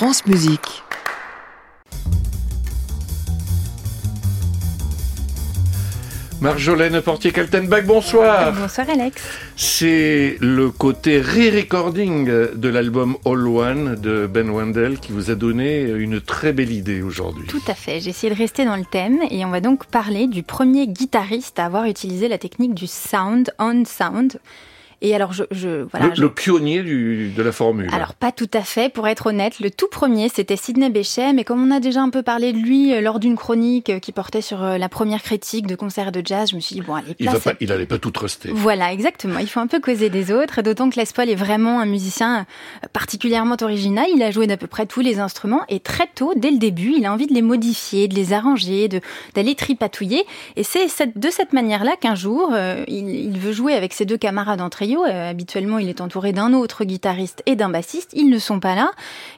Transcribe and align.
France 0.00 0.24
Musique. 0.24 0.82
Marjolaine 6.40 7.02
Portier-Kaltenbach, 7.02 7.84
bonsoir. 7.84 8.54
Bonsoir 8.54 8.88
Alex. 8.88 9.22
C'est 9.56 10.38
le 10.40 10.70
côté 10.70 11.20
re-recording 11.20 12.24
de 12.54 12.68
l'album 12.70 13.18
All 13.26 13.46
One 13.46 13.96
de 13.96 14.26
Ben 14.26 14.48
Wendell 14.48 14.98
qui 15.00 15.12
vous 15.12 15.30
a 15.30 15.34
donné 15.34 15.82
une 15.82 16.22
très 16.22 16.54
belle 16.54 16.72
idée 16.72 17.02
aujourd'hui. 17.02 17.46
Tout 17.48 17.60
à 17.68 17.74
fait, 17.74 18.00
j'ai 18.00 18.08
essayé 18.08 18.32
de 18.32 18.38
rester 18.38 18.64
dans 18.64 18.76
le 18.76 18.86
thème 18.86 19.18
et 19.30 19.44
on 19.44 19.50
va 19.50 19.60
donc 19.60 19.84
parler 19.84 20.28
du 20.28 20.42
premier 20.42 20.86
guitariste 20.86 21.58
à 21.58 21.66
avoir 21.66 21.84
utilisé 21.84 22.28
la 22.28 22.38
technique 22.38 22.72
du 22.72 22.86
sound 22.86 23.52
on 23.58 23.84
sound. 23.84 24.40
Et 25.02 25.14
alors, 25.14 25.32
je, 25.32 25.86
voilà, 25.90 26.12
le, 26.14 26.28
pionnier 26.28 26.82
de 26.82 27.42
la 27.42 27.52
formule. 27.52 27.88
Alors, 27.92 28.12
pas 28.12 28.32
tout 28.32 28.50
à 28.52 28.60
fait. 28.60 28.92
Pour 28.92 29.08
être 29.08 29.28
honnête, 29.28 29.58
le 29.58 29.70
tout 29.70 29.88
premier, 29.88 30.28
c'était 30.28 30.56
Sidney 30.56 30.90
Bechet, 30.90 31.32
mais 31.32 31.42
comme 31.42 31.62
on 31.66 31.70
a 31.70 31.80
déjà 31.80 32.02
un 32.02 32.10
peu 32.10 32.22
parlé 32.22 32.52
de 32.52 32.58
lui 32.58 32.92
euh, 32.92 33.00
lors 33.00 33.18
d'une 33.18 33.36
chronique 33.36 33.88
euh, 33.88 33.98
qui 33.98 34.12
portait 34.12 34.42
sur 34.42 34.62
euh, 34.62 34.76
la 34.76 34.90
première 34.90 35.22
critique 35.22 35.66
de 35.66 35.74
concert 35.74 36.12
de 36.12 36.20
jazz, 36.22 36.50
je 36.50 36.56
me 36.56 36.60
suis 36.60 36.74
dit 36.74 36.82
bon, 36.82 36.96
allez, 36.96 37.14
il, 37.18 37.30
va 37.30 37.40
pas, 37.40 37.54
il 37.60 37.72
allait 37.72 37.86
pas 37.86 37.96
tout 37.96 38.10
truster. 38.10 38.50
Voilà, 38.52 38.92
exactement. 38.92 39.38
Il 39.38 39.48
faut 39.48 39.60
un 39.60 39.66
peu 39.68 39.80
causer 39.80 40.10
des 40.10 40.32
autres, 40.32 40.60
d'autant 40.60 40.90
que 40.90 41.00
Les 41.00 41.06
Paul 41.14 41.30
est 41.30 41.34
vraiment 41.34 41.80
un 41.80 41.86
musicien 41.86 42.44
particulièrement 42.92 43.56
original. 43.62 44.04
Il 44.14 44.22
a 44.22 44.30
joué 44.30 44.46
d'à 44.46 44.58
peu 44.58 44.66
près 44.66 44.84
tous 44.84 45.00
les 45.00 45.18
instruments 45.18 45.62
et 45.70 45.80
très 45.80 46.08
tôt, 46.14 46.34
dès 46.36 46.50
le 46.50 46.58
début, 46.58 46.92
il 46.98 47.06
a 47.06 47.12
envie 47.12 47.26
de 47.26 47.34
les 47.34 47.42
modifier, 47.42 48.06
de 48.06 48.14
les 48.14 48.34
arranger, 48.34 48.88
d'aller 49.34 49.54
tripatouiller. 49.54 50.24
Et 50.56 50.62
c'est 50.62 51.18
de 51.18 51.30
cette 51.30 51.54
manière-là 51.54 51.96
qu'un 51.98 52.14
jour, 52.14 52.52
il, 52.86 53.08
il 53.08 53.38
veut 53.38 53.52
jouer 53.52 53.72
avec 53.74 53.94
ses 53.94 54.04
deux 54.04 54.18
camarades 54.18 54.60
en 54.60 54.68
euh, 54.98 55.30
habituellement, 55.30 55.78
il 55.78 55.88
est 55.88 56.00
entouré 56.00 56.32
d'un 56.32 56.52
autre 56.52 56.84
guitariste 56.84 57.42
et 57.46 57.56
d'un 57.56 57.68
bassiste. 57.68 58.10
Ils 58.14 58.30
ne 58.30 58.38
sont 58.38 58.60
pas 58.60 58.74
là. 58.74 58.90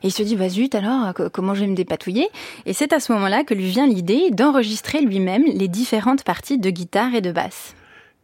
Et 0.03 0.09
il 0.09 0.11
se 0.11 0.23
dit, 0.23 0.37
bah 0.37 0.49
zut, 0.49 0.75
alors, 0.75 1.13
comment 1.33 1.55
je 1.55 1.61
vais 1.61 1.67
me 1.67 1.77
dépatouiller? 1.77 2.29
Et 2.67 2.73
c'est 2.73 2.93
à 2.93 3.01
ce 3.01 3.13
moment-là 3.13 3.45
que 3.45 3.55
lui 3.55 3.69
vient 3.69 3.87
l'idée 3.87 4.31
d'enregistrer 4.31 5.01
lui-même 5.01 5.45
les 5.47 5.69
différentes 5.69 6.25
parties 6.25 6.59
de 6.59 6.71
guitare 6.71 7.15
et 7.15 7.21
de 7.21 7.33
basse. 7.33 7.75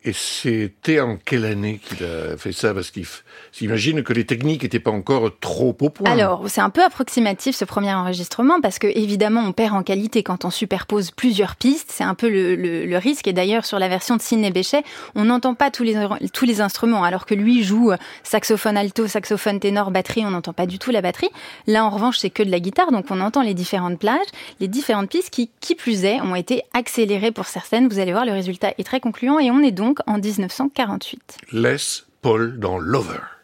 Et 0.08 0.14
c'était 0.14 1.00
en 1.00 1.18
quelle 1.22 1.44
année 1.44 1.80
qu'il 1.84 2.02
a 2.02 2.38
fait 2.38 2.52
ça? 2.52 2.72
Parce 2.72 2.90
qu'il 2.90 3.04
s'imagine 3.52 4.02
que 4.02 4.14
les 4.14 4.24
techniques 4.24 4.62
n'étaient 4.62 4.80
pas 4.80 4.90
encore 4.90 5.30
trop 5.38 5.76
au 5.78 5.90
point. 5.90 6.10
Alors, 6.10 6.44
c'est 6.48 6.62
un 6.62 6.70
peu 6.70 6.82
approximatif 6.82 7.54
ce 7.54 7.66
premier 7.66 7.92
enregistrement 7.92 8.62
parce 8.62 8.78
que 8.78 8.86
évidemment, 8.86 9.42
on 9.42 9.52
perd 9.52 9.74
en 9.74 9.82
qualité 9.82 10.22
quand 10.22 10.46
on 10.46 10.50
superpose 10.50 11.10
plusieurs 11.10 11.56
pistes. 11.56 11.90
C'est 11.92 12.04
un 12.04 12.14
peu 12.14 12.30
le, 12.30 12.96
risque. 12.96 13.28
Et 13.28 13.34
d'ailleurs, 13.34 13.66
sur 13.66 13.78
la 13.78 13.86
version 13.88 14.16
de 14.16 14.22
Sidney 14.22 14.50
Bechet, 14.50 14.82
on 15.14 15.26
n'entend 15.26 15.52
pas 15.54 15.70
tous 15.70 15.82
les, 15.82 15.94
tous 16.32 16.46
les 16.46 16.62
instruments, 16.62 17.04
alors 17.04 17.26
que 17.26 17.34
lui 17.34 17.62
joue 17.62 17.92
saxophone 18.22 18.78
alto, 18.78 19.08
saxophone 19.08 19.60
ténor, 19.60 19.90
batterie. 19.90 20.24
On 20.24 20.30
n'entend 20.30 20.54
pas 20.54 20.64
du 20.64 20.78
tout 20.78 20.90
la 20.90 21.02
batterie. 21.02 21.28
Là, 21.66 21.84
en 21.84 21.90
revanche, 21.90 22.16
c'est 22.16 22.30
que 22.30 22.42
de 22.42 22.50
la 22.50 22.60
guitare, 22.60 22.92
donc 22.92 23.04
on 23.10 23.20
entend 23.20 23.42
les 23.42 23.52
différentes 23.52 23.98
plages, 23.98 24.26
les 24.58 24.68
différentes 24.68 25.10
pistes 25.10 25.28
qui, 25.28 25.50
qui 25.60 25.74
plus 25.74 26.06
est, 26.06 26.22
ont 26.22 26.34
été 26.34 26.62
accélérées 26.72 27.30
pour 27.30 27.44
certaines. 27.44 27.88
Vous 27.88 27.98
allez 27.98 28.12
voir, 28.12 28.24
le 28.24 28.32
résultat 28.32 28.72
est 28.78 28.84
très 28.84 29.00
concluant 29.00 29.38
et 29.38 29.50
on 29.50 29.60
est 29.60 29.70
donc 29.70 29.97
en 30.06 30.18
1948. 30.18 31.38
Laisse 31.52 32.06
Paul 32.22 32.58
dans 32.58 32.78
Lover. 32.78 33.37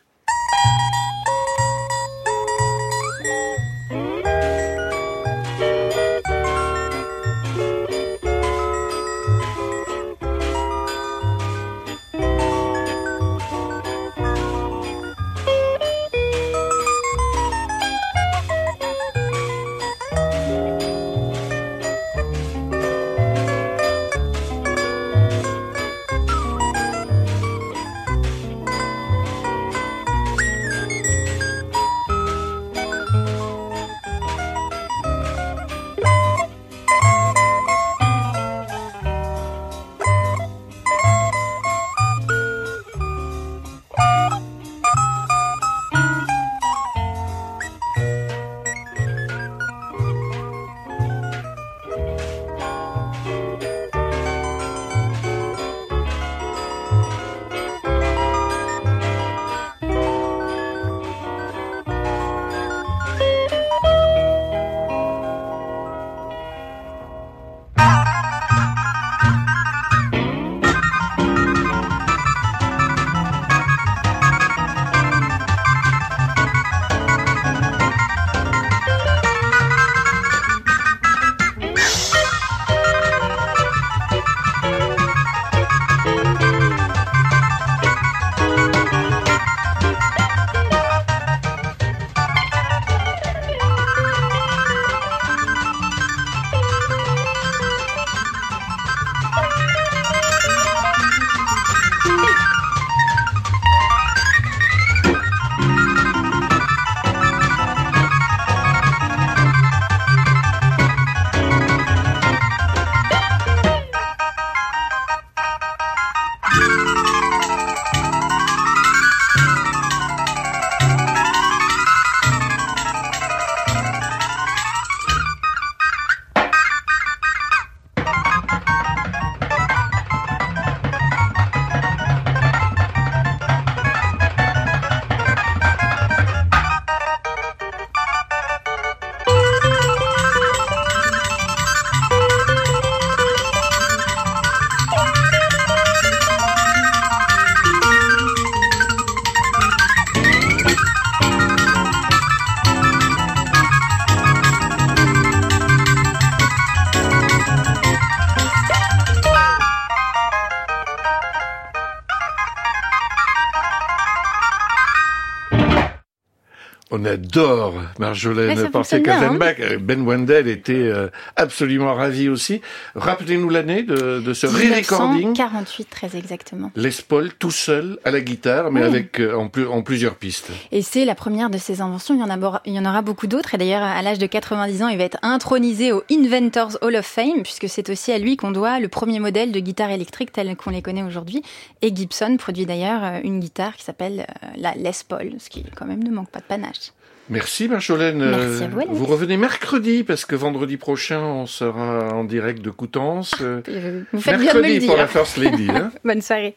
On 166.97 167.05
adore 167.07 167.75
Marjolaine 167.99 168.71
Portier-Kaltenbach. 168.71 169.57
Hein. 169.61 169.79
ben 169.81 170.07
Wendell 170.07 170.47
était 170.47 170.75
euh, 170.75 171.09
absolument 171.35 171.93
ravi 171.93 172.29
aussi. 172.29 172.61
Rappelez-nous 172.95 173.49
l'année 173.49 173.83
de, 173.83 174.33
ce 174.33 174.47
re-recording. 174.47 175.35
48 175.35 175.91
très 175.91 176.17
exactement. 176.17 176.71
Les 176.77 176.91
Paul 177.09 177.33
tout 177.35 177.51
seul 177.51 177.99
à 178.05 178.13
la 178.13 178.21
guitare, 178.21 178.71
mais 178.71 178.85
avec 178.85 179.19
euh, 179.19 179.35
en, 179.35 179.51
en, 179.69 179.83
plusieurs 179.83 180.15
pistes. 180.15 180.53
Et 180.71 180.83
c'est 180.83 181.05
la 181.05 181.17
première 181.17 181.51
de 181.51 181.59
ses 181.59 181.81
inventions. 181.81 182.15
Il 182.15 182.21
y 182.21 182.23
en, 182.23 182.31
a, 182.31 182.63
il 182.65 182.75
y 182.75 182.79
en 182.79 182.85
aura 182.85 183.03
beaucoup 183.03 183.27
d'autres. 183.27 183.55
Et 183.55 183.59
d'ailleurs, 183.59 183.83
à 183.83 184.01
l'âge 184.01 184.21
de 184.21 184.27
90 184.27 184.83
ans, 184.85 184.89
il 184.89 184.97
va 184.97 185.03
être 185.05 185.19
intronisé 185.23 185.91
au 185.91 186.05
Inventors 186.13 186.79
Hall 186.81 186.95
of 186.95 187.07
Fame, 187.07 187.43
puisque 187.43 187.69
c'est 187.69 187.91
aussi 187.91 188.13
à 188.13 188.19
lui 188.19 188.37
qu'on 188.37 188.53
doit 188.53 188.79
le 188.79 188.87
premier 188.87 189.19
modèle 189.19 189.51
de 189.51 189.59
guitare 189.59 189.91
électrique 189.91 190.31
tel 190.31 190.55
qu'on 190.55 190.71
les 190.71 190.83
connaît 190.83 191.03
aujourd'hui. 191.03 191.43
Et 191.83 191.93
Gibson 191.93 192.37
produit 192.39 192.67
d'ailleurs 192.67 193.03
euh, 193.03 193.21
une 193.25 193.41
guitare 193.41 193.75
qui 193.75 193.83
s'appelle 193.83 194.29
la 194.57 194.77
Les 194.77 194.93
Paul, 195.09 195.33
ce 195.39 195.51
qui 195.51 195.65
quand 195.75 195.87
même 195.87 196.05
ne 196.05 196.11
manque 196.11 196.31
pas 196.31 196.39
de 196.39 196.45
panache. 196.45 196.84
Merci 197.31 197.69
Marjolaine. 197.69 198.19
Merci 198.19 198.65
à 198.65 198.69
vous, 198.91 199.07
revenez 199.07 199.37
mercredi 199.37 200.05
parce 200.05 200.27
que 200.27 200.37
vendredi 200.37 200.77
prochain 200.77 201.21
on 201.21 201.47
sera 201.47 202.09
en 202.13 202.25
direct 202.25 202.61
de 202.61 202.71
Coutances. 202.71 203.35
Euh, 203.41 204.03
Vous 204.13 204.21
faites 204.21 204.39
bien 204.39 204.53
de 204.53 204.59
me 204.59 204.63
mercredi 204.63 204.87
pour 204.87 204.97
la. 204.97 205.07
First 205.07 205.39
Lady. 205.39 205.69
Hein 205.71 205.91
Bonne 206.05 206.21
soirée. 206.21 206.57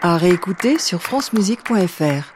À 0.00 0.16
réécouter 0.16 0.78
sur 0.78 1.02
francemusique.fr. 1.02 2.35